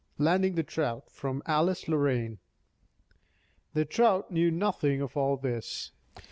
LANDING 0.17 0.55
THE 0.55 0.63
TROUT 0.63 1.11
From 1.11 1.43
'Alice 1.45 1.87
Lorraine' 1.87 2.39
The 3.75 3.85
trout 3.85 4.31
knew 4.31 4.49
nothing 4.49 4.99
of 4.99 5.15
all 5.15 5.37
this. 5.37 5.91